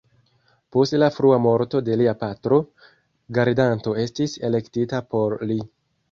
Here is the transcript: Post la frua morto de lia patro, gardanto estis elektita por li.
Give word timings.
Post 0.75 0.95
la 1.01 1.07
frua 1.17 1.35
morto 1.45 1.81
de 1.89 1.97
lia 1.99 2.15
patro, 2.23 2.57
gardanto 3.39 3.93
estis 4.05 4.33
elektita 4.49 5.03
por 5.13 5.37
li. 5.51 5.59